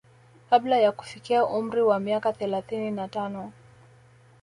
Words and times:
Kabla 0.49 0.77
ya 0.77 0.91
kufikia 0.91 1.45
umri 1.45 1.81
wa 1.81 1.99
miaka 1.99 2.33
thelathini 2.33 2.91
na 2.91 3.07
tano 3.07 3.51